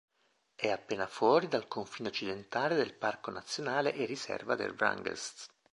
È 0.55 0.67
appena 0.67 1.05
fuori 1.05 1.47
dal 1.47 1.67
confine 1.67 2.09
occidentale 2.09 2.73
del 2.75 2.95
Parco 2.95 3.29
nazionale 3.29 3.93
e 3.93 4.05
riserva 4.05 4.55
di 4.55 4.63
Wrangell-St. 4.63 5.51